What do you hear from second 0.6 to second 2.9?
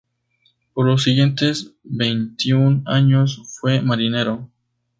Por los siguientes veintiún